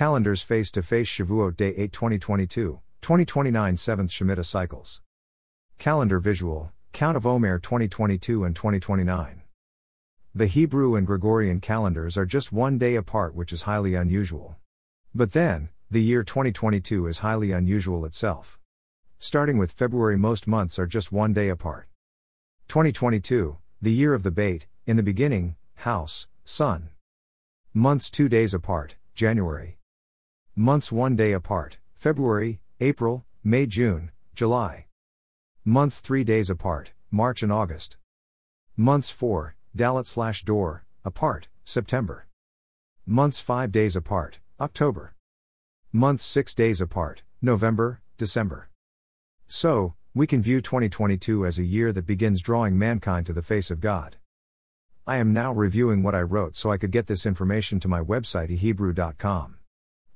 [0.00, 5.02] Calendars face to face Shavuot Day 8 2022, 2029 7th Shemitah cycles.
[5.76, 9.42] Calendar visual, Count of Omer 2022 and 2029.
[10.34, 14.56] The Hebrew and Gregorian calendars are just one day apart, which is highly unusual.
[15.14, 18.58] But then, the year 2022 is highly unusual itself.
[19.18, 21.90] Starting with February, most months are just one day apart.
[22.68, 26.88] 2022, the year of the bait, in the beginning, house, sun.
[27.74, 29.76] Months two days apart, January.
[30.60, 34.84] Months one day apart, February, April, May, June, July.
[35.64, 37.96] Months three days apart, March and August.
[38.76, 42.26] Months four, Dalet slash door, apart, September.
[43.06, 45.14] Months five days apart, October.
[45.94, 48.68] Months six days apart, November, December.
[49.48, 53.70] So, we can view 2022 as a year that begins drawing mankind to the face
[53.70, 54.16] of God.
[55.06, 58.02] I am now reviewing what I wrote so I could get this information to my
[58.02, 59.59] website yhebrew.com.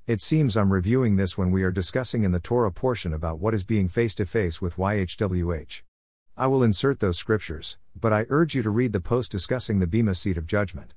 [0.07, 3.55] It seems I'm reviewing this when we are discussing in the Torah portion about what
[3.55, 5.81] is being face to face with YHWH.
[6.37, 9.87] I will insert those scriptures, but I urge you to read the post discussing the
[9.87, 10.93] Bema seat of judgment.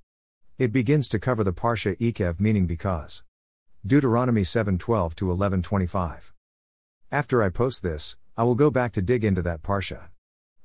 [0.58, 3.24] It begins to cover the Parsha Ekev meaning because.
[3.86, 6.34] Deuteronomy 7:12 to 11:25.
[7.10, 10.10] After I post this, I will go back to dig into that Parsha.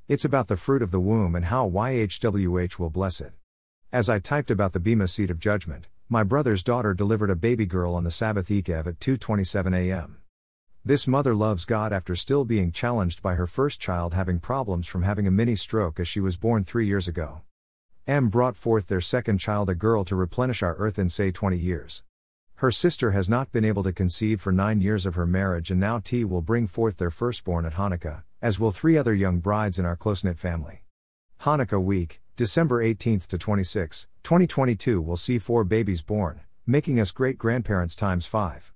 [0.08, 3.34] It's about the fruit of the womb and how YHWH will bless it.
[3.92, 7.64] As I typed about the Bema seat of judgment, my brother's daughter delivered a baby
[7.64, 10.18] girl on the Sabbath Ekev at 2:27 a.m.
[10.84, 15.04] This mother loves God after still being challenged by her first child having problems from
[15.04, 17.40] having a mini stroke as she was born 3 years ago.
[18.06, 21.56] M brought forth their second child a girl to replenish our earth in say 20
[21.56, 22.02] years.
[22.56, 25.80] Her sister has not been able to conceive for 9 years of her marriage and
[25.80, 29.78] now T will bring forth their firstborn at Hanukkah, as will 3 other young brides
[29.78, 30.84] in our close-knit family.
[31.40, 37.36] Hanukkah week, December 18 to 26, 2022 will see four babies born, making us great
[37.36, 38.72] grandparents times five.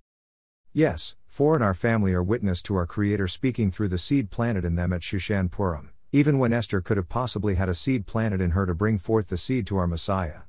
[0.75, 4.67] Yes, four in our family are witness to our Creator speaking through the seed planted
[4.67, 8.43] in them at Shushan Purim, even when Esther could have possibly had a seed planted
[8.43, 10.41] in her to bring forth the seed to our Messiah.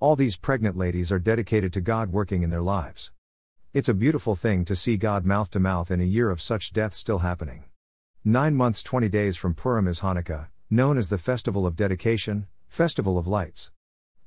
[0.00, 3.12] All these pregnant ladies are dedicated to God working in their lives.
[3.74, 6.72] It's a beautiful thing to see God mouth to mouth in a year of such
[6.72, 7.64] death still happening.
[8.24, 13.16] Nine months, 20 days from Purim is Hanukkah, known as the Festival of Dedication, Festival
[13.16, 13.72] of Lights.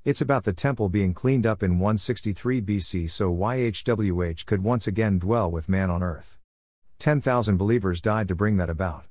[0.03, 5.19] It's about the temple being cleaned up in 163 BC so YHWH could once again
[5.19, 6.39] dwell with man on earth.
[6.97, 9.05] 10,000 believers died to bring that about.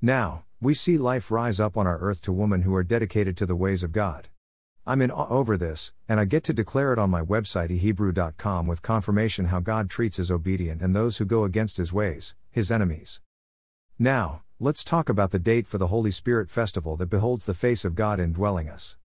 [0.00, 3.44] Now, we see life rise up on our earth to women who are dedicated to
[3.44, 4.28] the ways of God.
[4.86, 8.66] I'm in awe over this, and I get to declare it on my website yhebrew.com
[8.66, 12.72] with confirmation how God treats his obedient and those who go against his ways, his
[12.72, 13.20] enemies.
[13.98, 17.82] Now, let's talk about the date for the Holy Spirit festival that beholds the face
[17.82, 18.98] of God indwelling us.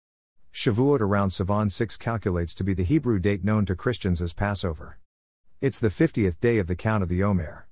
[0.53, 4.99] Shavuot around Sivan 6 calculates to be the Hebrew date known to Christians as Passover.
[5.61, 7.69] It's the 50th day of the count of the Omer.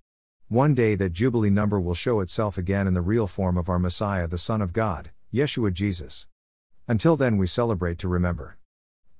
[0.46, 3.80] One day that Jubilee number will show itself again in the real form of our
[3.80, 6.28] Messiah, the Son of God, Yeshua Jesus.
[6.86, 8.58] Until then, we celebrate to remember.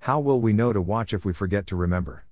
[0.03, 2.27] How will we know to watch if we forget to remember?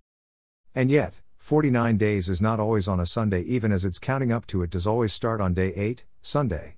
[0.77, 4.47] And yet, 49 days is not always on a Sunday, even as its counting up
[4.47, 6.77] to it does always start on day 8, Sunday.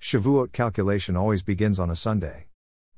[0.00, 2.46] Shavuot calculation always begins on a Sunday.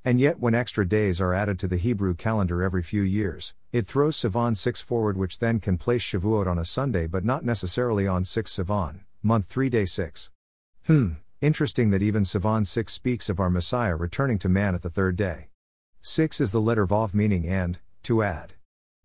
[0.02, 3.86] And yet, when extra days are added to the Hebrew calendar every few years, it
[3.86, 8.06] throws Sivan 6 forward, which then can place Shavuot on a Sunday but not necessarily
[8.06, 10.30] on 6 Sivan, month 3 day 6.
[10.86, 11.12] Hmm,
[11.42, 15.16] interesting that even Sivan 6 speaks of our Messiah returning to man at the third
[15.16, 15.48] day.
[16.00, 18.54] 6 is the letter Vav meaning and, to add.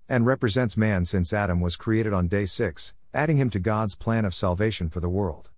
[0.08, 4.24] And represents man since Adam was created on day 6, adding him to God's plan
[4.24, 5.50] of salvation for the world.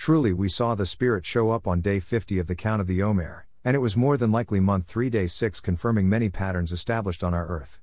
[0.00, 3.02] Truly, we saw the Spirit show up on day 50 of the count of the
[3.02, 7.22] Omer, and it was more than likely month 3 day 6 confirming many patterns established
[7.22, 7.78] on our earth.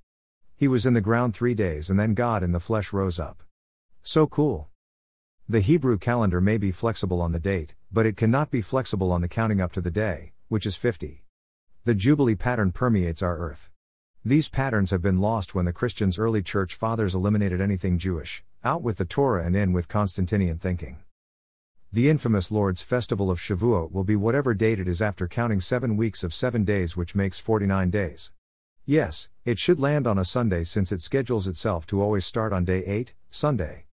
[0.55, 3.43] He was in the ground 3 days and then God in the flesh rose up.
[4.01, 4.69] So cool.
[5.47, 9.21] The Hebrew calendar may be flexible on the date, but it cannot be flexible on
[9.21, 11.23] the counting up to the day, which is 50.
[11.83, 13.69] The Jubilee pattern permeates our earth.
[14.25, 18.81] These patterns have been lost when the Christians' early church fathers eliminated anything Jewish, out
[18.81, 20.97] with the Torah and in with Constantinian thinking.
[21.93, 25.95] The infamous Lord's festival of Shavuot will be whatever date it is after counting seven
[25.95, 28.33] weeks of seven days, which makes 49 days.
[28.85, 32.65] Yes, it should land on a Sunday since it schedules itself to always start on
[32.65, 33.85] day 8, Sunday.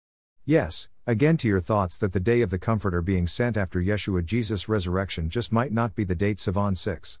[0.44, 4.24] Yes, again to your thoughts that the day of the Comforter being sent after Yeshua
[4.24, 7.20] Jesus' resurrection just might not be the date Sivan 6.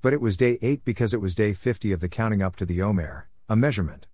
[0.00, 2.64] But it was day 8 because it was day 50 of the counting up to
[2.64, 4.06] the Omer, a measurement.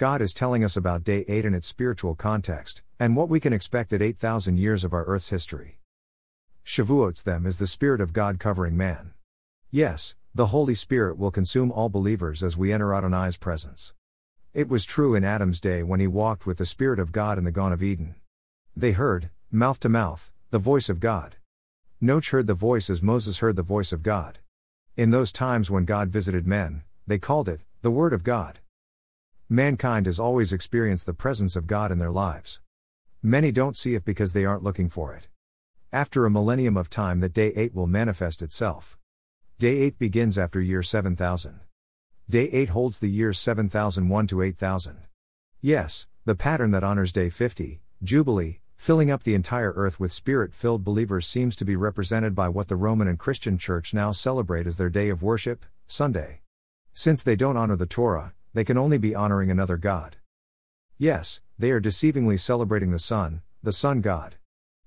[0.00, 3.52] God is telling us about day 8 in its spiritual context, and what we can
[3.52, 5.76] expect at 8,000 years of our Earth's history.
[6.64, 9.12] Shavuot's them is the Spirit of God covering man.
[9.70, 13.92] Yes, the Holy Spirit will consume all believers as we enter Adonai's presence.
[14.54, 17.44] It was true in Adam's day when he walked with the Spirit of God in
[17.44, 18.14] the Garden of Eden.
[18.74, 21.36] They heard, mouth to mouth, the voice of God.
[22.02, 24.38] Noach heard the voice as Moses heard the voice of God.
[24.96, 28.60] In those times when God visited men, they called it, the Word of God.
[29.52, 32.60] Mankind has always experienced the presence of God in their lives.
[33.20, 35.26] Many don't see it because they aren't looking for it.
[35.92, 38.96] After a millennium of time, that day 8 will manifest itself.
[39.58, 41.62] Day 8 begins after year 7000.
[42.28, 44.98] Day 8 holds the years 7001 to 8000.
[45.60, 50.54] Yes, the pattern that honors day 50, Jubilee, filling up the entire earth with spirit
[50.54, 54.68] filled believers seems to be represented by what the Roman and Christian Church now celebrate
[54.68, 56.42] as their day of worship, Sunday.
[56.92, 60.16] Since they don't honor the Torah, they can only be honoring another God.
[60.98, 64.36] Yes, they are deceivingly celebrating the sun, the sun god.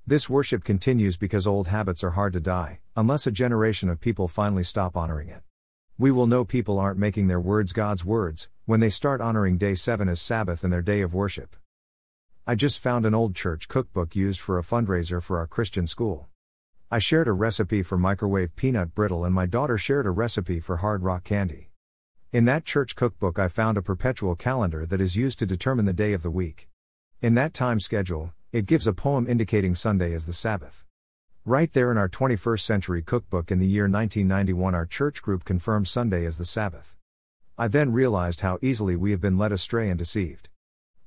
[0.05, 4.27] This worship continues because old habits are hard to die, unless a generation of people
[4.27, 5.43] finally stop honoring it.
[5.97, 9.75] We will know people aren't making their words God's words when they start honoring day
[9.75, 11.55] 7 as Sabbath and their day of worship.
[12.45, 16.27] I just found an old church cookbook used for a fundraiser for our Christian school.
[16.91, 20.77] I shared a recipe for microwave peanut brittle and my daughter shared a recipe for
[20.77, 21.72] hard rock candy.
[22.33, 25.93] In that church cookbook, I found a perpetual calendar that is used to determine the
[25.93, 26.67] day of the week.
[27.21, 30.83] In that time schedule, it gives a poem indicating Sunday as the Sabbath.
[31.45, 35.87] Right there in our 21st century cookbook in the year 1991, our church group confirmed
[35.87, 36.95] Sunday as the Sabbath.
[37.55, 40.49] I then realized how easily we have been led astray and deceived.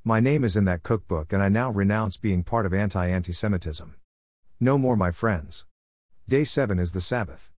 [0.04, 3.96] My name is in that cookbook, and I now renounce being part of anti anti-Semitism.
[4.60, 5.66] No more, my friends.
[6.28, 7.50] Day 7 is the Sabbath.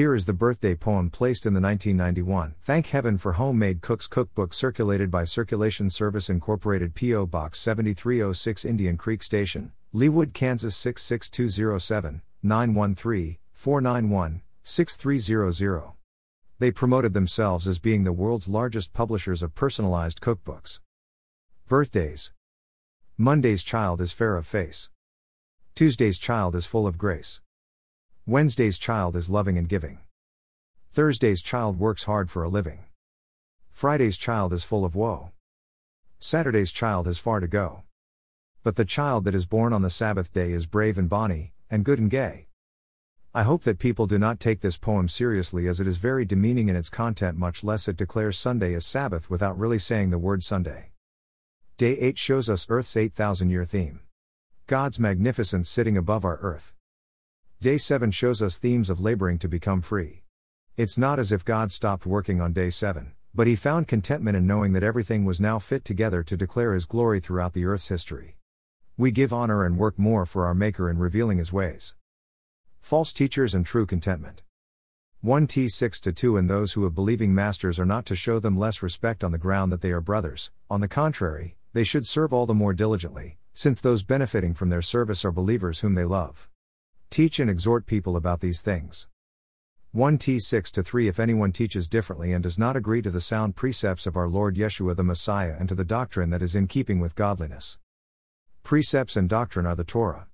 [0.00, 4.54] Here is the birthday poem placed in the 1991 Thank Heaven for Homemade Cooks Cookbook
[4.54, 7.26] circulated by Circulation Service Incorporated P.O.
[7.26, 15.92] Box 7306 Indian Creek Station, Leawood, Kansas 66207, 913 491 6300.
[16.58, 20.80] They promoted themselves as being the world's largest publishers of personalized cookbooks.
[21.68, 22.32] Birthdays
[23.18, 24.88] Monday's child is fair of face.
[25.74, 27.42] Tuesday's child is full of grace.
[28.26, 29.98] Wednesday's child is loving and giving.
[30.92, 32.84] Thursday's child works hard for a living.
[33.70, 35.30] Friday's child is full of woe.
[36.18, 37.84] Saturday's child has far to go.
[38.62, 41.82] But the child that is born on the Sabbath day is brave and bonny, and
[41.82, 42.46] good and gay.
[43.32, 46.68] I hope that people do not take this poem seriously as it is very demeaning
[46.68, 50.42] in its content, much less it declares Sunday as Sabbath without really saying the word
[50.42, 50.90] Sunday.
[51.78, 54.00] Day 8 shows us Earth's 8,000 year theme.
[54.66, 56.74] God's magnificence sitting above our earth.
[57.62, 60.22] Day 7 shows us themes of laboring to become free.
[60.78, 64.46] It's not as if God stopped working on day 7, but he found contentment in
[64.46, 68.38] knowing that everything was now fit together to declare his glory throughout the earth's history.
[68.96, 71.94] We give honor and work more for our Maker in revealing His ways.
[72.80, 74.42] False teachers and true contentment.
[75.20, 78.38] 1 T 6 to 2 And those who have believing masters are not to show
[78.38, 82.06] them less respect on the ground that they are brothers, on the contrary, they should
[82.06, 86.04] serve all the more diligently, since those benefiting from their service are believers whom they
[86.04, 86.49] love.
[87.10, 89.08] Teach and exhort people about these things.
[89.90, 93.20] 1 T 6 to 3 If anyone teaches differently and does not agree to the
[93.20, 96.68] sound precepts of our Lord Yeshua the Messiah and to the doctrine that is in
[96.68, 97.78] keeping with godliness,
[98.62, 100.28] Precepts and doctrine are the Torah.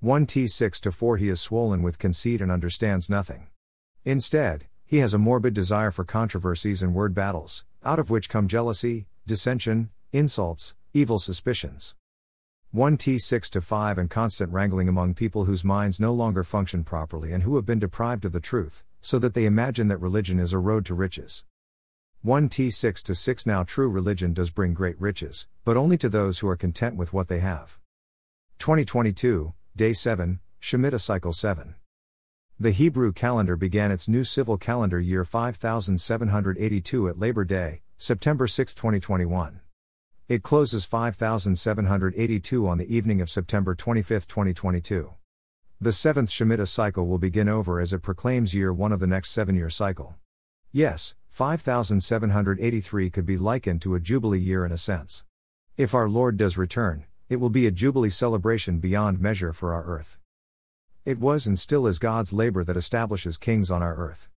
[0.00, 3.46] 1 T 6 to 4 He is swollen with conceit and understands nothing.
[4.04, 8.48] Instead, he has a morbid desire for controversies and word battles, out of which come
[8.48, 11.94] jealousy, dissension, insults, evil suspicions.
[12.72, 16.82] 1 T 6 to 5 and constant wrangling among people whose minds no longer function
[16.82, 20.38] properly and who have been deprived of the truth, so that they imagine that religion
[20.38, 21.44] is a road to riches.
[22.22, 26.08] 1 T 6 to 6 Now true religion does bring great riches, but only to
[26.08, 27.78] those who are content with what they have.
[28.58, 31.76] 2022, Day 7, Shemitah Cycle 7.
[32.58, 38.74] The Hebrew calendar began its new civil calendar year 5782 at Labor Day, September 6,
[38.74, 39.60] 2021.
[40.28, 45.14] It closes 5782 on the evening of September 25, 2022.
[45.80, 49.30] The seventh Shemitah cycle will begin over as it proclaims year one of the next
[49.30, 50.16] seven year cycle.
[50.72, 55.22] Yes, 5783 could be likened to a Jubilee year in a sense.
[55.76, 59.84] If our Lord does return, it will be a Jubilee celebration beyond measure for our
[59.84, 60.18] earth.
[61.04, 64.28] It was and still is God's labor that establishes kings on our earth.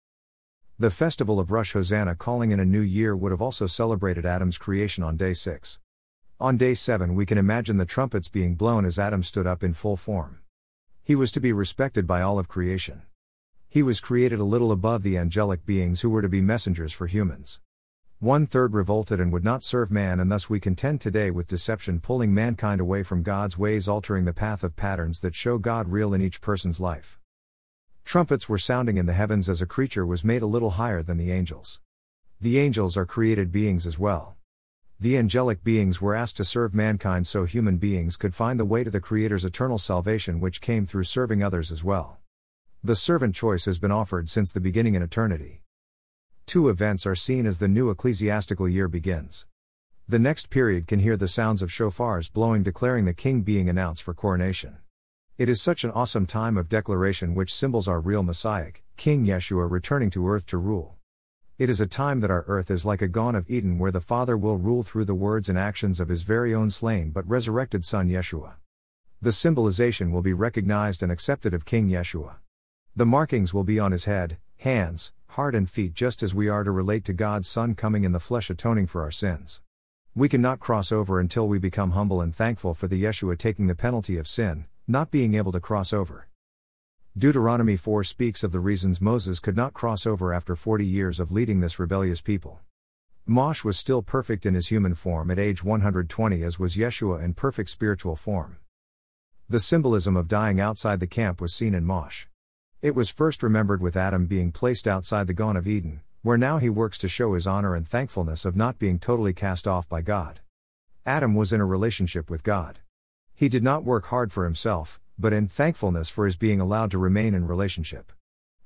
[0.81, 4.57] The festival of Rosh Hashanah calling in a new year would have also celebrated Adam's
[4.57, 5.77] creation on day 6.
[6.39, 9.73] On day 7, we can imagine the trumpets being blown as Adam stood up in
[9.73, 10.39] full form.
[11.03, 13.01] He was to be respected by all of creation.
[13.67, 17.07] He was created a little above the angelic beings who were to be messengers for
[17.07, 17.59] humans.
[18.19, 21.99] One third revolted and would not serve man, and thus we contend today with deception
[21.99, 26.13] pulling mankind away from God's ways, altering the path of patterns that show God real
[26.13, 27.19] in each person's life.
[28.09, 31.17] Trumpets were sounding in the heavens as a creature was made a little higher than
[31.17, 31.79] the angels.
[32.41, 34.35] The angels are created beings as well.
[34.99, 38.83] The angelic beings were asked to serve mankind so human beings could find the way
[38.83, 42.17] to the Creator's eternal salvation, which came through serving others as well.
[42.83, 45.61] The servant choice has been offered since the beginning in eternity.
[46.47, 49.45] Two events are seen as the new ecclesiastical year begins.
[50.07, 54.01] The next period can hear the sounds of shofars blowing, declaring the king being announced
[54.01, 54.79] for coronation.
[55.39, 59.71] It is such an awesome time of declaration which symbols our real Messiah, King Yeshua
[59.71, 60.97] returning to earth to rule.
[61.57, 64.01] It is a time that our earth is like a Garden of Eden where the
[64.01, 67.85] Father will rule through the words and actions of his very own slain but resurrected
[67.85, 68.55] Son Yeshua.
[69.21, 72.39] The symbolization will be recognized and accepted of King Yeshua.
[72.93, 76.65] The markings will be on his head, hands, heart, and feet just as we are
[76.65, 79.61] to relate to God's Son coming in the flesh atoning for our sins.
[80.13, 83.73] We cannot cross over until we become humble and thankful for the Yeshua taking the
[83.73, 86.27] penalty of sin, not being able to cross over.
[87.15, 91.31] Deuteronomy 4 speaks of the reasons Moses could not cross over after 40 years of
[91.31, 92.59] leading this rebellious people.
[93.27, 97.35] Mosh was still perfect in his human form at age 120, as was Yeshua in
[97.35, 98.57] perfect spiritual form.
[99.47, 102.25] The symbolism of dying outside the camp was seen in Mosh.
[102.81, 106.57] It was first remembered with Adam being placed outside the Garden of Eden, where now
[106.57, 110.01] he works to show his honor and thankfulness of not being totally cast off by
[110.01, 110.39] God.
[111.05, 112.79] Adam was in a relationship with God.
[113.39, 116.97] He did not work hard for himself, but in thankfulness for his being allowed to
[116.97, 118.11] remain in relationship.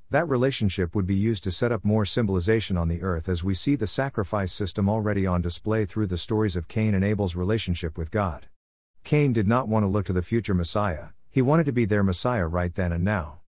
[0.10, 3.54] That relationship would be used to set up more symbolization on the earth as we
[3.54, 8.00] see the sacrifice system already on display through the stories of Cain and Abel's relationship
[8.00, 8.48] with God.
[9.04, 12.04] Cain did not want to look to the future Messiah, he wanted to be their
[12.04, 13.42] Messiah right then and now.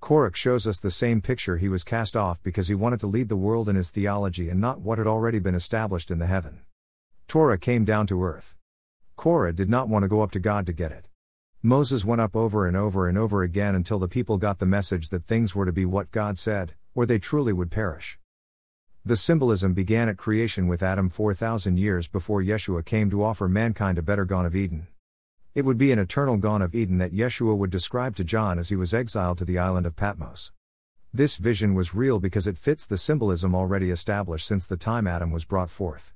[0.00, 3.28] Korach shows us the same picture he was cast off because he wanted to lead
[3.28, 6.62] the world in his theology and not what had already been established in the heaven.
[7.28, 8.56] Torah came down to earth.
[9.16, 11.06] Korah did not want to go up to God to get it.
[11.62, 15.10] Moses went up over and over and over again until the people got the message
[15.10, 18.18] that things were to be what God said, or they truly would perish.
[19.04, 23.98] The symbolism began at creation with Adam 4,000 years before Yeshua came to offer mankind
[23.98, 24.86] a better Garden of Eden.
[25.54, 28.70] It would be an eternal Garden of Eden that Yeshua would describe to John as
[28.70, 30.52] he was exiled to the island of Patmos.
[31.12, 35.30] This vision was real because it fits the symbolism already established since the time Adam
[35.30, 36.14] was brought forth.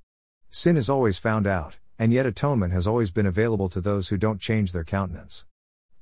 [0.48, 4.16] Sin is always found out, and yet atonement has always been available to those who
[4.16, 5.44] don't change their countenance.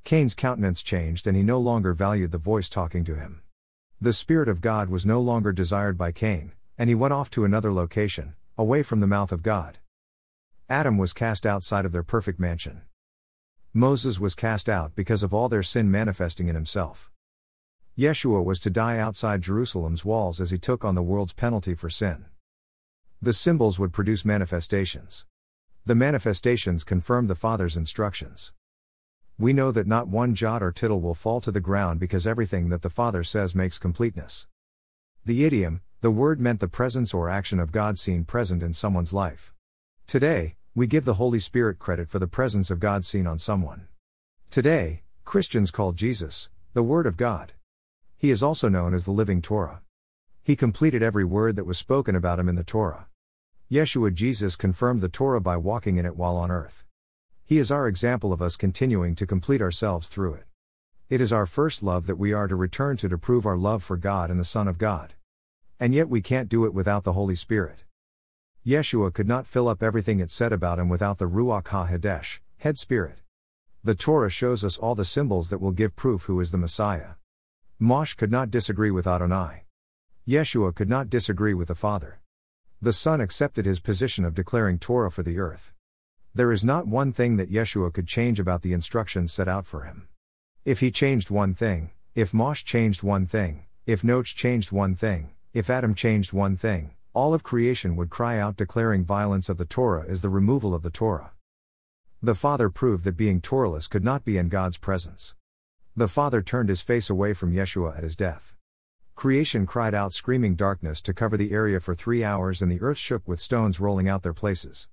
[0.04, 3.42] Cain's countenance changed and he no longer valued the voice talking to him.
[4.00, 7.44] The Spirit of God was no longer desired by Cain, and he went off to
[7.44, 9.78] another location, away from the mouth of God.
[10.68, 12.82] Adam was cast outside of their perfect mansion.
[13.72, 17.10] Moses was cast out because of all their sin manifesting in himself.
[17.96, 21.88] Yeshua was to die outside Jerusalem's walls as he took on the world's penalty for
[21.88, 22.26] sin.
[23.22, 25.26] The symbols would produce manifestations.
[25.86, 28.54] The manifestations confirm the Father's instructions.
[29.38, 32.70] We know that not one jot or tittle will fall to the ground because everything
[32.70, 34.46] that the Father says makes completeness.
[35.26, 39.12] The idiom, the word meant the presence or action of God seen present in someone's
[39.12, 39.52] life.
[40.06, 43.88] Today, we give the Holy Spirit credit for the presence of God seen on someone.
[44.50, 47.52] Today, Christians call Jesus, the Word of God.
[48.16, 49.82] He is also known as the Living Torah.
[50.42, 53.06] He completed every word that was spoken about him in the Torah.
[53.70, 56.84] Yeshua Jesus confirmed the Torah by walking in it while on earth.
[57.46, 60.44] He is our example of us continuing to complete ourselves through it.
[61.08, 63.82] It is our first love that we are to return to to prove our love
[63.82, 65.14] for God and the Son of God.
[65.80, 67.84] And yet we can't do it without the Holy Spirit.
[68.66, 72.76] Yeshua could not fill up everything it said about him without the Ruach HaKodesh, head
[72.76, 73.20] spirit.
[73.82, 77.14] The Torah shows us all the symbols that will give proof who is the Messiah.
[77.78, 79.64] Mosh could not disagree with Adonai.
[80.28, 82.20] Yeshua could not disagree with the Father.
[82.84, 85.72] The Son accepted his position of declaring Torah for the earth.
[86.34, 89.84] There is not one thing that Yeshua could change about the instructions set out for
[89.84, 90.06] him.
[90.66, 95.30] If he changed one thing, if Mosh changed one thing, if Noach changed one thing,
[95.54, 99.64] if Adam changed one thing, all of creation would cry out declaring violence of the
[99.64, 101.32] Torah is the removal of the Torah.
[102.22, 105.34] The Father proved that being Torahless could not be in God's presence.
[105.96, 108.53] The Father turned his face away from Yeshua at his death.
[109.14, 112.98] Creation cried out, screaming darkness to cover the area for three hours, and the earth
[112.98, 114.88] shook with stones rolling out their places.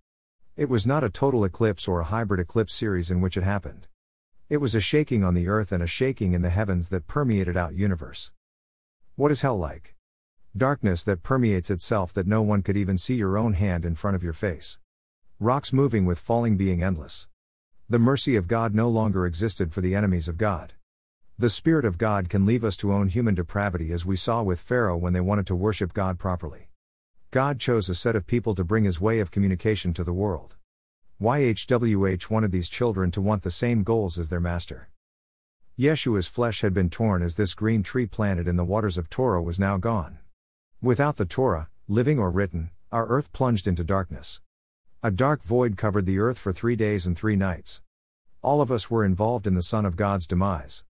[0.55, 3.87] It was not a total eclipse or a hybrid eclipse series in which it happened.
[4.47, 7.57] It was a shaking on the earth and a shaking in the heavens that permeated
[7.57, 8.31] out universe.
[9.15, 9.95] What is hell like?
[10.55, 14.15] Darkness that permeates itself that no one could even see your own hand in front
[14.15, 14.77] of your face.
[15.39, 17.27] Rocks moving with falling being endless.
[17.89, 20.73] The mercy of God no longer existed for the enemies of God.
[21.41, 24.59] The Spirit of God can leave us to own human depravity as we saw with
[24.59, 26.69] Pharaoh when they wanted to worship God properly.
[27.31, 30.55] God chose a set of people to bring his way of communication to the world.
[31.19, 34.91] YHWH wanted these children to want the same goals as their master.
[35.79, 39.41] Yeshua's flesh had been torn as this green tree planted in the waters of Torah
[39.41, 40.19] was now gone.
[40.79, 44.41] Without the Torah, living or written, our earth plunged into darkness.
[45.01, 47.81] A dark void covered the earth for three days and three nights.
[48.43, 50.83] All of us were involved in the Son of God's demise.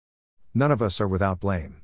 [0.53, 1.77] None of us are without blame.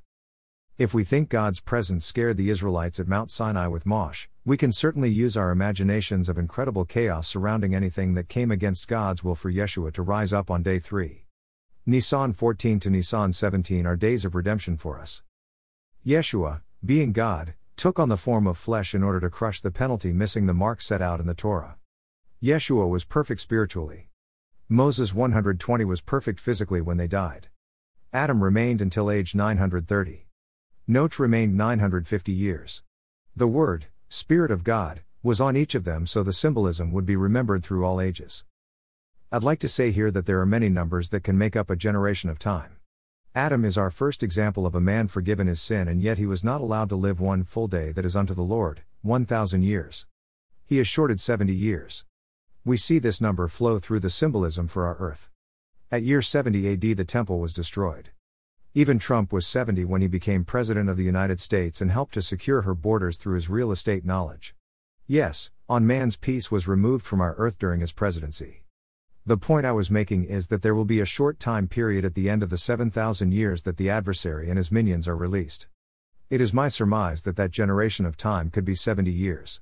[0.78, 4.74] If we think God's presence scared the Israelites at Mount Sinai with Mosh, we can
[4.74, 9.50] certainly use our imaginations of incredible chaos surrounding anything that came against God's will for
[9.52, 11.24] Yeshua to rise up on day 3.
[11.86, 15.24] Nisan 14 to Nisan 17 are days of redemption for us.
[16.06, 20.12] Yeshua, being God, took on the form of flesh in order to crush the penalty
[20.12, 21.78] missing the mark set out in the Torah.
[22.44, 24.10] Yeshua was perfect spiritually.
[24.68, 27.48] Moses 120 was perfect physically when they died.
[28.14, 30.28] Adam remained until age 930.
[30.88, 32.82] Noach remained 950 years.
[33.36, 37.18] The Word, Spirit of God, was on each of them so the symbolism would be
[37.18, 38.46] remembered through all ages.
[39.30, 41.76] I'd like to say here that there are many numbers that can make up a
[41.76, 42.78] generation of time.
[43.36, 46.46] Adam is our first example of a man forgiven his sin and yet he was
[46.46, 50.08] not allowed to live one full day that is unto the Lord, 1,000 years.
[50.66, 52.06] He is shorted 70 years.
[52.64, 55.30] We see this number flow through the symbolism for our earth.
[55.89, 58.10] At year 70 AD, the temple was destroyed.
[58.74, 62.22] Even Trump was 70 when he became President of the United States and helped to
[62.22, 64.53] secure her borders through his real estate knowledge.
[65.06, 68.63] Yes, on man's peace was removed from our earth during his presidency.
[69.25, 72.15] The point I was making is that there will be a short time period at
[72.15, 75.70] the end of the 7,000 years that the adversary and his minions are released.
[76.29, 79.62] It is my surmise that that generation of time could be 70 years.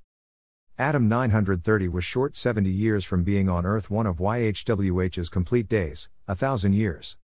[0.78, 6.10] Adam 930 was short 70 years from being on earth one of YHWH's complete days,
[6.28, 7.16] a thousand years.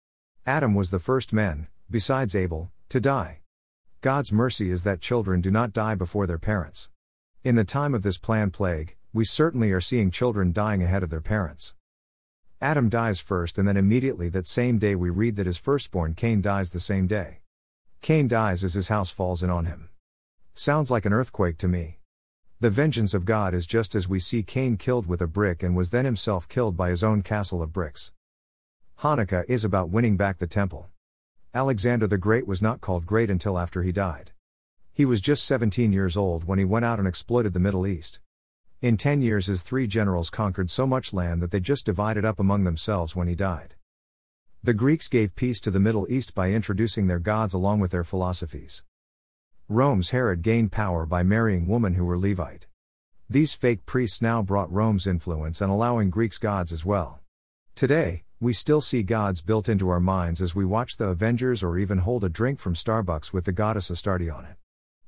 [0.47, 3.41] Adam was the first man, besides Abel, to die.
[4.03, 6.91] God's mercy is that children do not die before their parents.
[7.43, 11.11] In the time of this planned plague, we certainly are seeing children dying ahead of
[11.11, 11.75] their parents.
[12.61, 16.41] Adam dies first, and then immediately that same day we read that his firstborn Cain
[16.41, 17.41] dies the same day.
[18.01, 19.89] Cain dies as his house falls in on him.
[20.55, 22.00] Sounds like an earthquake to me.
[22.63, 25.75] The vengeance of God is just as we see Cain killed with a brick and
[25.75, 28.13] was then himself killed by his own castle of bricks.
[28.99, 30.91] Hanukkah is about winning back the temple.
[31.55, 34.33] Alexander the Great was not called great until after he died.
[34.93, 38.21] He was just 17 years old when he went out and exploited the Middle East.
[38.83, 42.39] In 10 years, his three generals conquered so much land that they just divided up
[42.39, 43.75] among themselves when he died.
[44.63, 48.05] The Greeks gave peace to the Middle East by introducing their gods along with their
[48.05, 48.83] philosophies.
[49.73, 52.67] Rome's Herod gained power by marrying women who were Levite.
[53.29, 57.21] These fake priests now brought Rome's influence and allowing Greeks' gods as well.
[57.77, 61.79] Today, we still see gods built into our minds as we watch the Avengers or
[61.79, 64.57] even hold a drink from Starbucks with the goddess Astarte on it.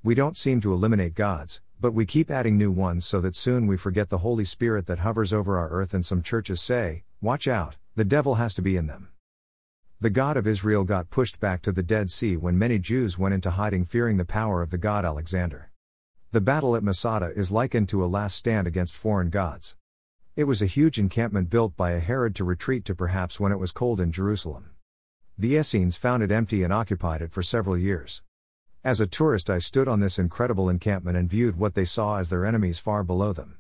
[0.05, 3.66] We don't seem to eliminate gods, but we keep adding new ones so that soon
[3.66, 7.48] we forget the Holy Spirit that hovers over our earth, and some churches say, Watch
[7.48, 9.09] out, the devil has to be in them.
[10.03, 13.35] The God of Israel got pushed back to the Dead Sea when many Jews went
[13.35, 15.71] into hiding fearing the power of the god Alexander.
[16.33, 19.77] The battle at Masada is likened to a last stand against foreign gods.
[20.35, 23.61] It was a huge encampment built by a Herod to retreat to perhaps when it
[23.61, 24.71] was cold in Jerusalem.
[25.38, 28.25] The Essenes found it empty and occupied it for several years.
[28.83, 32.29] As a tourist, I stood on this incredible encampment and viewed what they saw as
[32.29, 33.59] their enemies far below them.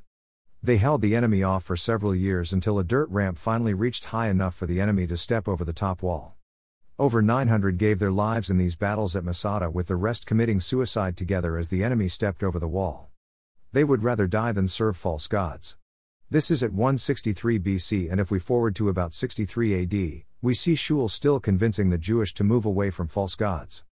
[0.64, 4.28] They held the enemy off for several years until a dirt ramp finally reached high
[4.28, 6.36] enough for the enemy to step over the top wall.
[7.00, 11.16] Over 900 gave their lives in these battles at Masada, with the rest committing suicide
[11.16, 13.10] together as the enemy stepped over the wall.
[13.72, 15.76] They would rather die than serve false gods.
[16.30, 20.74] This is at 163 BC, and if we forward to about 63 AD, we see
[20.74, 23.82] Shaul still convincing the Jewish to move away from false gods.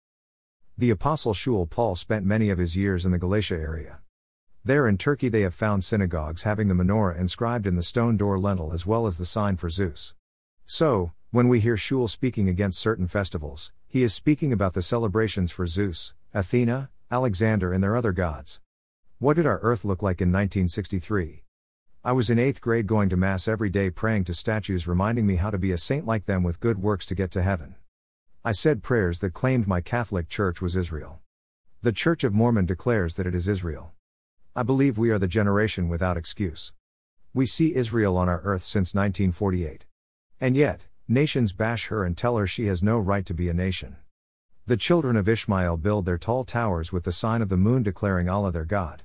[0.78, 3.98] The Apostle Shaul Paul spent many of his years in the Galatia area.
[4.62, 8.38] There in Turkey, they have found synagogues having the menorah inscribed in the stone door
[8.38, 10.14] lintel as well as the sign for Zeus.
[10.66, 15.50] So, when we hear Shaul speaking against certain festivals, he is speaking about the celebrations
[15.50, 18.60] for Zeus, Athena, Alexander, and their other gods.
[19.18, 21.42] What did our earth look like in 1963?
[22.04, 25.36] I was in 8th grade going to Mass every day praying to statues reminding me
[25.36, 27.76] how to be a saint like them with good works to get to heaven.
[28.44, 31.20] I said prayers that claimed my Catholic Church was Israel.
[31.80, 33.94] The Church of Mormon declares that it is Israel.
[34.60, 36.74] I believe we are the generation without excuse.
[37.32, 39.86] We see Israel on our earth since 1948.
[40.38, 43.54] And yet, nations bash her and tell her she has no right to be a
[43.54, 43.96] nation.
[44.66, 48.28] The children of Ishmael build their tall towers with the sign of the moon declaring
[48.28, 49.04] Allah their God.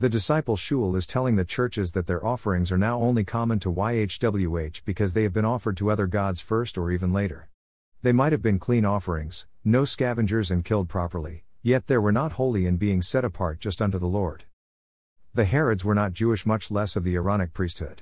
[0.00, 3.72] The disciple Shaul is telling the churches that their offerings are now only common to
[3.72, 7.48] YHWH because they have been offered to other gods first or even later.
[8.02, 12.32] They might have been clean offerings, no scavengers and killed properly, yet they were not
[12.32, 14.42] holy in being set apart just unto the Lord.
[15.36, 18.00] The Herods were not Jewish, much less of the Aaronic priesthood.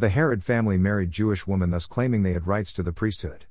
[0.00, 3.44] The Herod family married Jewish women, thus claiming they had rights to the priesthood.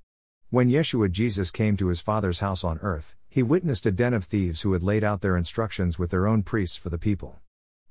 [0.49, 4.25] When Yeshua Jesus came to his Father's house on earth, he witnessed a den of
[4.25, 7.39] thieves who had laid out their instructions with their own priests for the people.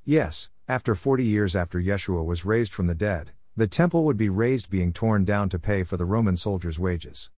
[0.04, 4.28] Yes, After 40 years after Yeshua was raised from the dead, the temple would be
[4.28, 7.30] raised, being torn down to pay for the Roman soldiers' wages.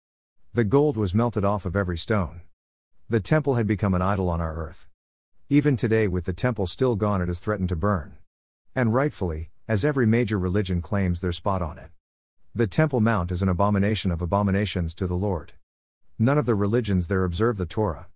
[0.54, 2.40] The gold was melted off of every stone.
[3.08, 4.88] The temple had become an idol on our earth.
[5.48, 8.16] Even today, with the temple still gone, it is threatened to burn.
[8.74, 11.90] And rightfully, as every major religion claims their spot on it.
[12.52, 15.52] The Temple Mount is an abomination of abominations to the Lord.
[16.18, 18.08] None of the religions there observe the Torah.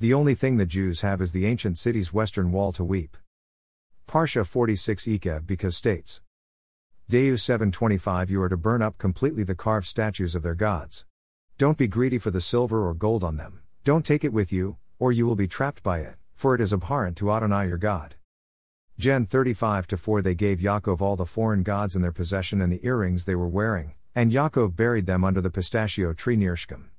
[0.00, 3.16] The only thing the Jews have is the ancient city's western wall to weep.
[4.08, 6.22] Parsha 46 Ekev because states.
[7.08, 11.04] Deus 725 You are to burn up completely the carved statues of their gods.
[11.56, 14.76] Don't be greedy for the silver or gold on them, don't take it with you,
[14.98, 18.16] or you will be trapped by it, for it is abhorrent to Adonai your God.
[18.98, 22.84] Gen 35 4 They gave Yaakov all the foreign gods in their possession and the
[22.86, 26.90] earrings they were wearing, and Yaakov buried them under the pistachio tree near Shechem.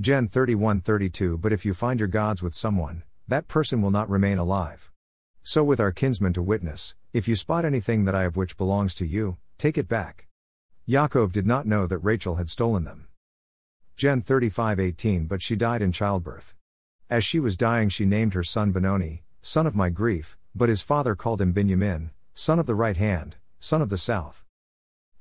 [0.00, 4.08] Gen 31 32 But if you find your gods with someone, that person will not
[4.08, 4.92] remain alive.
[5.42, 8.94] So with our kinsmen to witness, if you spot anything that I have which belongs
[8.96, 10.28] to you, take it back.
[10.88, 13.08] Yaakov did not know that Rachel had stolen them.
[13.96, 16.54] Gen 35:18 But she died in childbirth.
[17.10, 20.82] As she was dying she named her son Benoni, son of my grief, but his
[20.82, 24.44] father called him Binyamin, son of the right hand, son of the south.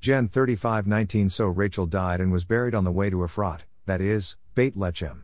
[0.02, 4.36] Gen 35:19 So Rachel died and was buried on the way to Ephrat, that is,
[4.54, 5.24] Beit Lechem.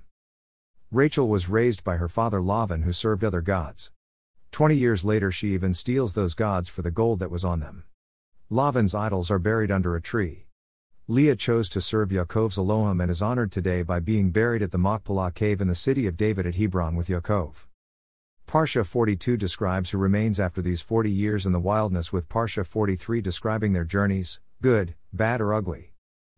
[0.90, 3.92] Rachel was raised by her father Lavan who served other gods.
[4.52, 7.84] Twenty years later she even steals those gods for the gold that was on them.
[8.50, 10.46] Lavan's idols are buried under a tree.
[11.10, 14.78] Leah chose to serve Yaakov's Elohim and is honored today by being buried at the
[14.78, 17.68] Machpelah cave in the city of David at Hebron with Yaakov.
[18.48, 23.20] Parsha 42 describes who remains after these 40 years in the wilderness, with Parsha 43
[23.20, 25.92] describing their journeys, good, bad, or ugly.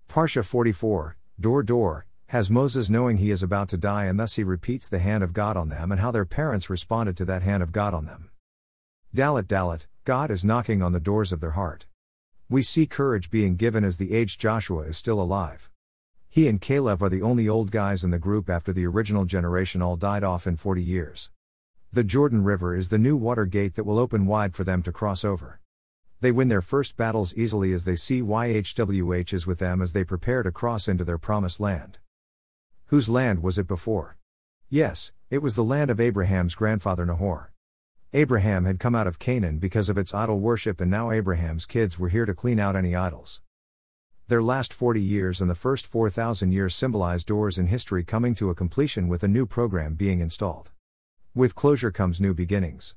[0.09, 4.43] Parsha 44, Door Door, has Moses knowing he is about to die, and thus he
[4.43, 7.61] repeats the hand of God on them and how their parents responded to that hand
[7.61, 8.31] of God on them.
[9.15, 11.85] Dalet Dalet, God is knocking on the doors of their heart.
[12.47, 15.71] We see courage being given as the aged Joshua is still alive.
[16.29, 19.81] He and Caleb are the only old guys in the group after the original generation
[19.81, 21.31] all died off in 40 years.
[21.91, 24.91] The Jordan River is the new water gate that will open wide for them to
[24.91, 25.59] cross over.
[26.21, 30.03] They win their first battles easily as they see YHWH is with them as they
[30.03, 31.97] prepare to cross into their promised land.
[32.87, 34.17] Whose land was it before?
[34.69, 37.54] Yes, it was the land of Abraham's grandfather Nahor.
[38.15, 41.99] Abraham had come out of Canaan because of its idol worship, and now Abraham's kids
[41.99, 43.41] were here to clean out any idols.
[44.29, 48.49] Their last 40 years and the first 4,000 years symbolize doors in history coming to
[48.49, 50.71] a completion with a new program being installed.
[51.35, 52.95] With closure comes new beginnings.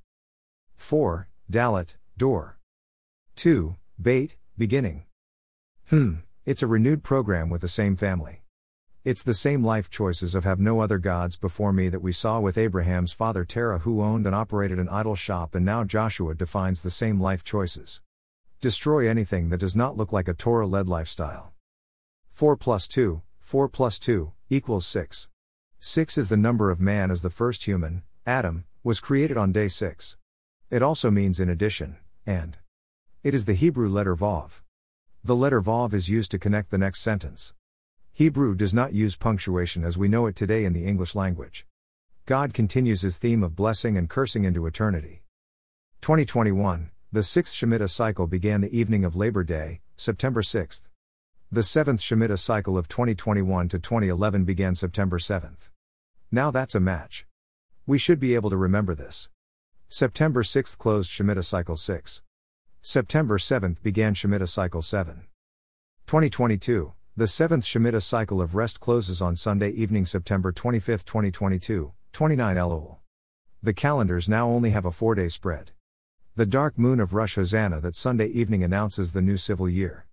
[0.77, 1.29] 4.
[1.51, 2.61] Dalet, door.
[3.35, 3.75] 2.
[4.01, 5.03] Beit, beginning.
[5.91, 8.38] Hmm, it's a renewed program with the same family.
[9.09, 12.41] It's the same life choices of have no other gods before me that we saw
[12.41, 16.83] with Abraham's father Terah, who owned and operated an idol shop, and now Joshua defines
[16.83, 18.03] the same life choices.
[18.61, 21.55] Destroy anything that does not look like a Torah led lifestyle.
[22.29, 25.29] 4 plus 2, 4 plus 2, equals 6.
[25.81, 29.69] 6 is the number of man as the first human, Adam, was created on day
[29.69, 30.19] 6.
[30.69, 32.59] It also means in addition, and.
[33.23, 34.61] It is the Hebrew letter Vav.
[35.25, 37.55] The letter Vav is used to connect the next sentence.
[38.19, 41.65] Hebrew does not use punctuation as we know it today in the English language.
[42.27, 45.23] God continues his theme of blessing and cursing into eternity.
[46.01, 50.83] 2021, the sixth Shemitah cycle began the evening of Labor Day, September 6th.
[51.53, 55.71] The seventh Shemitah cycle of 2021 to 2011 began September 7th.
[56.33, 57.25] Now that's a match.
[57.87, 59.29] We should be able to remember this.
[59.89, 62.23] September 6th closed Shemitah cycle 6.
[62.83, 65.29] September 7th began Shemitah cycle 7.
[66.09, 72.57] 2022, the seventh Shemitah cycle of rest closes on Sunday evening, September 25, 2022, 29
[72.57, 72.99] Elul.
[73.61, 75.73] The calendars now only have a four day spread.
[76.37, 80.07] The dark moon of Rosh Hashanah that Sunday evening announces the new civil year.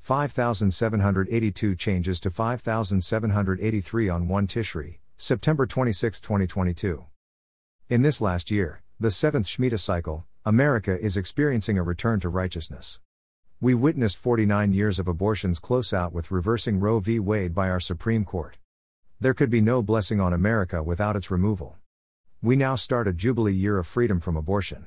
[0.00, 7.04] 5,782 changes to 5,783 on 1 Tishri, September 26, 2022.
[7.88, 12.98] In this last year, the seventh Shemitah cycle, America is experiencing a return to righteousness.
[13.60, 17.18] We witnessed 49 years of abortions close out with reversing Roe v.
[17.18, 18.56] Wade by our Supreme Court.
[19.18, 21.76] There could be no blessing on America without its removal.
[22.40, 24.86] We now start a Jubilee year of freedom from abortion.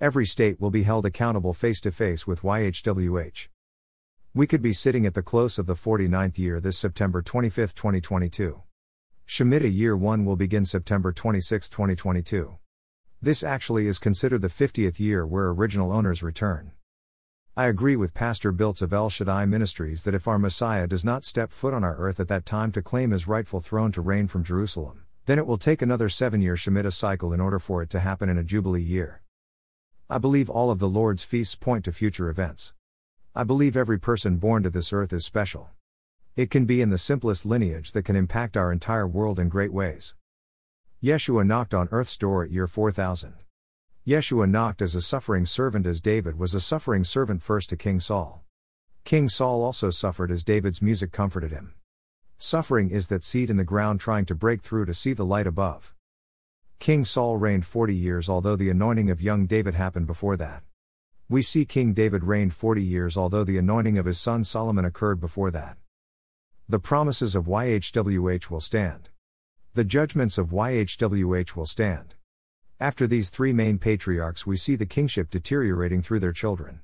[0.00, 3.46] Every state will be held accountable face to face with YHWH.
[4.34, 8.62] We could be sitting at the close of the 49th year this September 25, 2022.
[9.28, 12.58] Shemitah Year 1 will begin September 26, 2022.
[13.20, 16.72] This actually is considered the 50th year where original owners return.
[17.54, 21.22] I agree with Pastor Biltz of El Shaddai Ministries that if our Messiah does not
[21.22, 24.26] step foot on our earth at that time to claim his rightful throne to reign
[24.26, 27.90] from Jerusalem, then it will take another seven year Shemitah cycle in order for it
[27.90, 29.20] to happen in a Jubilee year.
[30.08, 32.72] I believe all of the Lord's feasts point to future events.
[33.34, 35.68] I believe every person born to this earth is special.
[36.34, 39.74] It can be in the simplest lineage that can impact our entire world in great
[39.74, 40.14] ways.
[41.02, 43.41] Yeshua knocked on earth's door at year 4000.
[44.04, 48.00] Yeshua knocked as a suffering servant as David was a suffering servant first to King
[48.00, 48.42] Saul.
[49.04, 51.74] King Saul also suffered as David's music comforted him.
[52.36, 55.46] Suffering is that seed in the ground trying to break through to see the light
[55.46, 55.94] above.
[56.80, 60.64] King Saul reigned 40 years, although the anointing of young David happened before that.
[61.28, 65.20] We see King David reigned 40 years, although the anointing of his son Solomon occurred
[65.20, 65.76] before that.
[66.68, 69.10] The promises of YHWH will stand.
[69.74, 72.16] The judgments of YHWH will stand.
[72.80, 76.80] After these three main patriarchs, we see the kingship deteriorating through their children.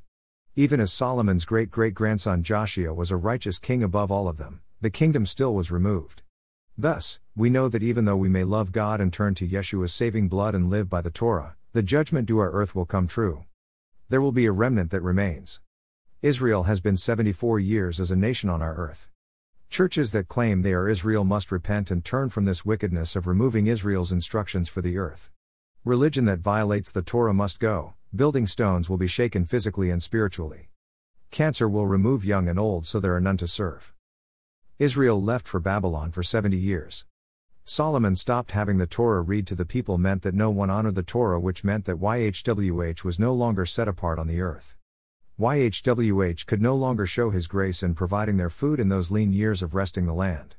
[0.54, 4.60] Even as Solomon's great great grandson Joshua was a righteous king above all of them,
[4.80, 6.22] the kingdom still was removed.
[6.76, 10.28] Thus, we know that even though we may love God and turn to Yeshua's saving
[10.28, 13.44] blood and live by the Torah, the judgment to our earth will come true.
[14.08, 15.60] There will be a remnant that remains.
[16.22, 19.08] Israel has been 74 years as a nation on our earth.
[19.70, 23.66] Churches that claim they are Israel must repent and turn from this wickedness of removing
[23.66, 25.30] Israel's instructions for the earth.
[25.84, 30.70] Religion that violates the Torah must go, building stones will be shaken physically and spiritually.
[31.30, 33.94] Cancer will remove young and old so there are none to serve.
[34.80, 37.06] Israel left for Babylon for 70 years.
[37.64, 41.02] Solomon stopped having the Torah read to the people meant that no one honored the
[41.02, 44.76] Torah, which meant that YHWH was no longer set apart on the earth.
[45.38, 49.62] YHWH could no longer show his grace in providing their food in those lean years
[49.62, 50.56] of resting the land.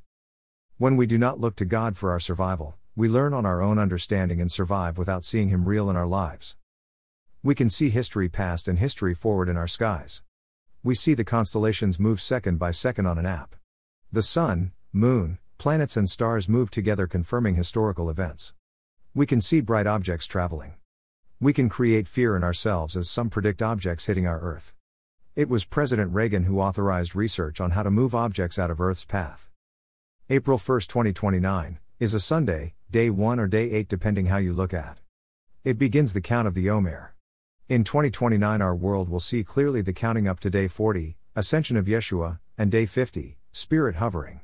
[0.78, 3.78] When we do not look to God for our survival, we learn on our own
[3.78, 6.58] understanding and survive without seeing Him real in our lives.
[7.42, 10.20] We can see history past and history forward in our skies.
[10.82, 13.56] We see the constellations move second by second on an app.
[14.12, 18.52] The sun, moon, planets, and stars move together, confirming historical events.
[19.14, 20.74] We can see bright objects traveling.
[21.40, 24.74] We can create fear in ourselves as some predict objects hitting our Earth.
[25.34, 29.06] It was President Reagan who authorized research on how to move objects out of Earth's
[29.06, 29.48] path.
[30.28, 34.74] April 1, 2029, is a Sunday, day 1 or day 8 depending how you look
[34.74, 34.98] at.
[35.62, 37.14] It It begins the count of the Omer.
[37.68, 41.86] In 2029 our world will see clearly the counting up to day 40, ascension of
[41.86, 44.40] Yeshua, and day 50, Spirit hovering.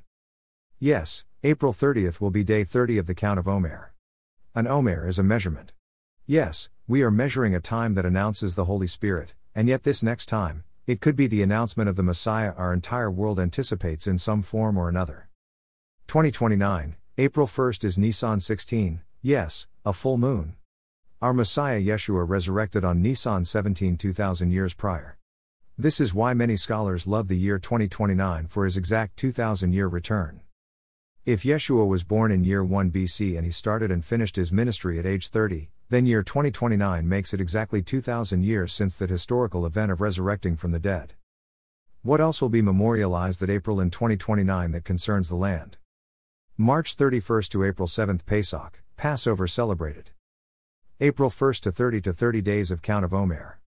[0.78, 3.92] Yes, April 30th will be day 30 of the count of Omer.
[4.54, 5.72] An Omer is a measurement.
[6.24, 10.26] Yes, we are measuring a time that announces the Holy Spirit, and yet this next
[10.26, 14.42] time, it could be the announcement of the Messiah our entire world anticipates in some
[14.42, 15.28] form or another.
[16.06, 20.54] 2029, April 1st is Nisan 16, yes, a full moon.
[21.22, 25.16] Our Messiah Yeshua resurrected on Nisan 17 2000 years prior.
[25.78, 30.42] This is why many scholars love the year 2029 for his exact 2000 year return.
[31.24, 34.98] If Yeshua was born in year 1 BC and he started and finished his ministry
[34.98, 39.90] at age 30, then year 2029 makes it exactly 2000 years since that historical event
[39.90, 41.14] of resurrecting from the dead.
[42.02, 45.78] What else will be memorialized that April in 2029 that concerns the land?
[46.58, 50.12] March 31st to April 7th Pesach, Passover celebrated.
[51.02, 53.60] April 1st to 30 to 30 days of Count of Omer.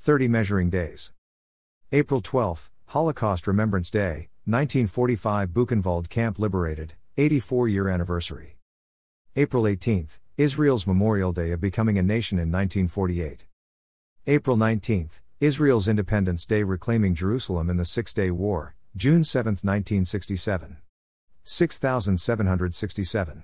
[0.00, 1.12] 30 measuring days.
[1.92, 8.56] April 12, Holocaust Remembrance Day, 1945 Buchenwald Camp liberated, 84 year anniversary.
[9.36, 13.46] April 18, Israel's Memorial Day of becoming a nation in 1948.
[14.26, 20.78] April 19, Israel's Independence Day reclaiming Jerusalem in the Six Day War, June 7, 1967.
[21.46, 23.42] 6767.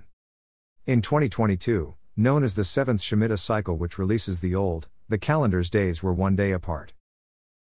[0.87, 6.01] In 2022, known as the seventh Shemitah cycle, which releases the old, the calendar's days
[6.01, 6.93] were one day apart.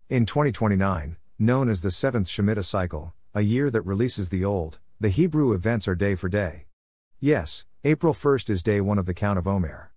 [0.10, 5.10] In 2029, known as the seventh Shemitah cycle, a year that releases the old, the
[5.10, 6.67] Hebrew events are day for day.
[7.19, 9.91] Yes, April 1st is day 1 of the count of Omer.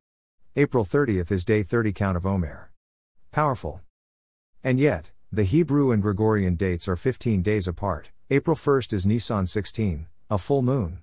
[0.56, 2.72] April 30th is day 30 count of Omer.
[3.30, 3.82] Powerful.
[4.64, 8.08] And yet, the Hebrew and Gregorian dates are 15 days apart.
[8.30, 11.02] April 1st is Nisan 16, a full moon.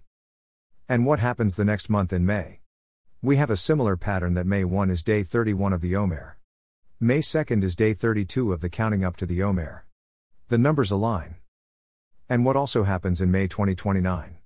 [0.88, 2.62] And what happens the next month in May?
[3.22, 6.38] We have a similar pattern that May 1 is day 31 of the Omer.
[7.02, 9.86] May 2nd is day 32 of the counting up to the Omer.
[10.48, 11.36] The numbers align.
[12.30, 14.38] And what also happens in May 2029?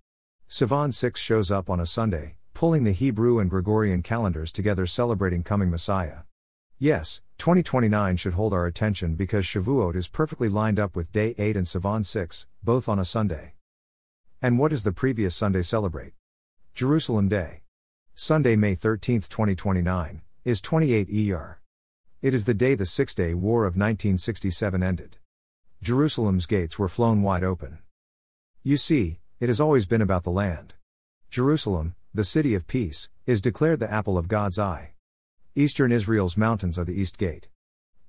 [0.50, 5.44] Sivan 6 shows up on a Sunday, pulling the Hebrew and Gregorian calendars together celebrating
[5.44, 6.22] coming Messiah.
[6.80, 11.56] Yes, 2029 should hold our attention because Shavuot is perfectly lined up with day 8
[11.56, 13.54] and Sivan 6, both on a Sunday.
[14.44, 16.14] And what does the previous Sunday celebrate?
[16.74, 17.62] Jerusalem Day.
[18.16, 21.62] Sunday, May 13, 2029, is 28 ER.
[22.24, 25.18] It is the day the Six Day War of 1967 ended.
[25.84, 27.78] Jerusalem's gates were flown wide open.
[28.64, 30.74] You see, it has always been about the land.
[31.30, 34.94] Jerusalem, the city of peace, is declared the apple of God's eye.
[35.54, 37.48] Eastern Israel's mountains are the East Gate.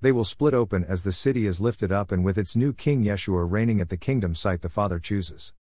[0.01, 3.05] They will split open as the city is lifted up and with its new king
[3.05, 5.53] Yeshua reigning at the kingdom site the Father chooses.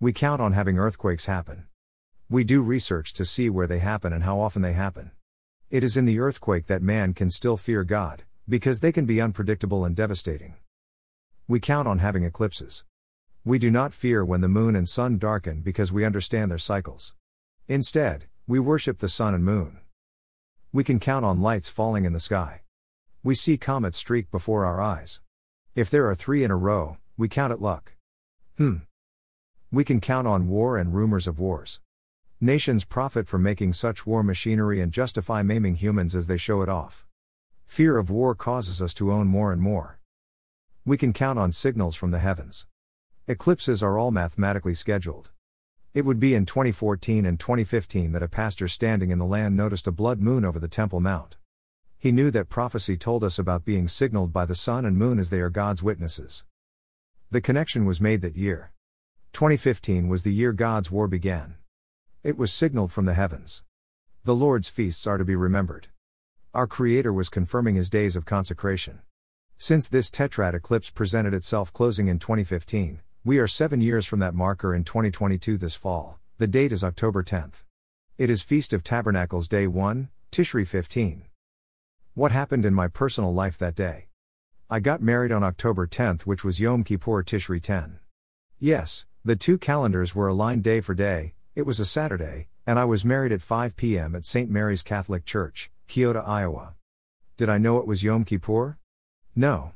[0.00, 1.66] We count on having earthquakes happen.
[2.28, 5.12] We do research to see where they happen and how often they happen.
[5.70, 9.20] It is in the earthquake that man can still fear God, because they can be
[9.20, 10.54] unpredictable and devastating.
[11.46, 12.84] We count on having eclipses.
[13.44, 17.14] We do not fear when the moon and sun darken because we understand their cycles.
[17.68, 19.78] Instead, we worship the sun and moon.
[20.72, 22.62] We can count on lights falling in the sky.
[23.22, 25.20] We see comets streak before our eyes.
[25.74, 27.92] If there are three in a row, we count it luck.
[28.58, 28.78] Hmm.
[29.74, 31.80] We can count on war and rumors of wars.
[32.40, 36.68] Nations profit from making such war machinery and justify maiming humans as they show it
[36.68, 37.04] off.
[37.66, 39.98] Fear of war causes us to own more and more.
[40.84, 42.68] We can count on signals from the heavens.
[43.26, 45.32] Eclipses are all mathematically scheduled.
[45.92, 49.88] It would be in 2014 and 2015 that a pastor standing in the land noticed
[49.88, 51.36] a blood moon over the Temple Mount.
[51.98, 55.30] He knew that prophecy told us about being signaled by the sun and moon as
[55.30, 56.44] they are God's witnesses.
[57.32, 58.70] The connection was made that year.
[59.34, 61.56] 2015 was the year God's war began.
[62.22, 63.64] It was signaled from the heavens.
[64.22, 65.88] The Lord's feasts are to be remembered.
[66.54, 69.00] Our Creator was confirming his days of consecration.
[69.56, 74.36] Since this tetrad eclipse presented itself closing in 2015, we are seven years from that
[74.36, 76.20] marker in 2022 this fall.
[76.38, 77.64] The date is October 10th.
[78.16, 81.24] It is Feast of Tabernacles Day 1, Tishri 15.
[82.14, 84.06] What happened in my personal life that day?
[84.70, 87.98] I got married on October 10th, which was Yom Kippur Tishri 10.
[88.60, 92.84] Yes, the two calendars were aligned day for day, it was a Saturday, and I
[92.84, 94.14] was married at 5 p.m.
[94.14, 94.50] at St.
[94.50, 96.74] Mary's Catholic Church, Keota, Iowa.
[97.36, 98.78] Did I know it was Yom Kippur?
[99.34, 99.72] No.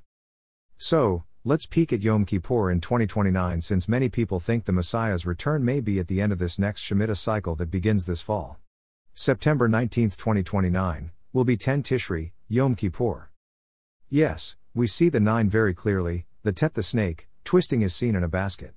[0.76, 5.64] So, Let's peek at Yom Kippur in 2029 since many people think the Messiah's return
[5.64, 8.58] may be at the end of this next Shemitah cycle that begins this fall.
[9.14, 13.30] September 19, 2029, will be 10 Tishri, Yom Kippur.
[14.10, 18.22] Yes, we see the 9 very clearly, the Tet the snake, twisting is seen in
[18.22, 18.74] a basket.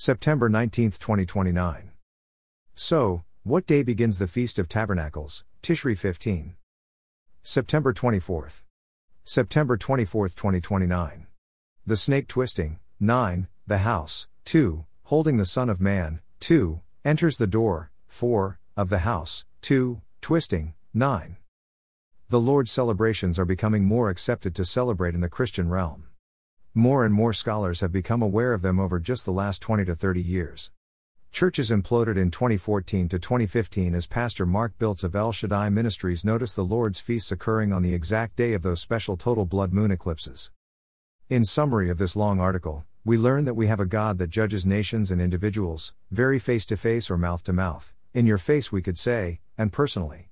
[0.00, 1.90] September 19, 2029.
[2.76, 6.54] So, what day begins the Feast of Tabernacles, Tishri 15?
[7.42, 8.62] September 24th.
[9.24, 11.26] September 24, 2029.
[11.84, 17.48] The snake twisting, 9, the house, 2, holding the Son of Man, 2, enters the
[17.48, 21.38] door, 4, of the house, 2, twisting, 9.
[22.28, 26.07] The Lord's celebrations are becoming more accepted to celebrate in the Christian realm.
[26.78, 29.96] More and more scholars have become aware of them over just the last 20 to
[29.96, 30.70] 30 years.
[31.32, 36.54] Churches imploded in 2014 to 2015 as Pastor Mark Biltz of El Shaddai Ministries noticed
[36.54, 40.52] the Lord's feasts occurring on the exact day of those special total blood moon eclipses.
[41.28, 44.64] In summary of this long article, we learn that we have a God that judges
[44.64, 48.82] nations and individuals, very face to face or mouth to mouth, in your face we
[48.82, 50.28] could say, and personally.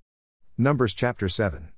[0.57, 1.73] Numbers chapter 7.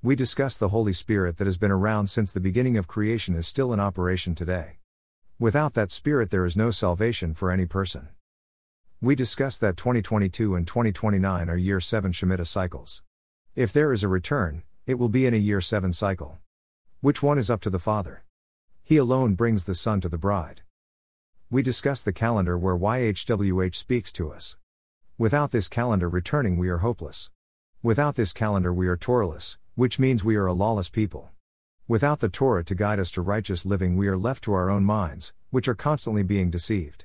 [0.00, 3.48] We discuss the Holy Spirit that has been around since the beginning of creation is
[3.48, 4.78] still in operation today.
[5.40, 8.06] Without that Spirit, there is no salvation for any person.
[9.00, 13.02] We discuss that 2022 and 2029 are year 7 Shemitah cycles.
[13.56, 16.38] If there is a return, it will be in a year 7 cycle.
[17.00, 18.22] Which one is up to the Father?
[18.84, 20.62] He alone brings the Son to the bride.
[21.50, 24.56] We discuss the calendar where YHWH speaks to us.
[25.18, 27.30] Without this calendar returning, we are hopeless.
[27.82, 31.30] Without this calendar, we are Torahless, which means we are a lawless people.
[31.86, 34.82] Without the Torah to guide us to righteous living, we are left to our own
[34.82, 37.04] minds, which are constantly being deceived.